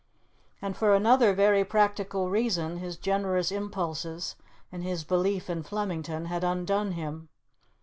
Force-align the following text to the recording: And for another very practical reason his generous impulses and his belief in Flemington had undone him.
And 0.63 0.75
for 0.75 0.95
another 0.95 1.31
very 1.31 1.63
practical 1.63 2.31
reason 2.31 2.77
his 2.77 2.97
generous 2.97 3.51
impulses 3.51 4.35
and 4.71 4.81
his 4.83 5.03
belief 5.03 5.47
in 5.47 5.61
Flemington 5.61 6.25
had 6.25 6.43
undone 6.43 6.93
him. 6.93 7.29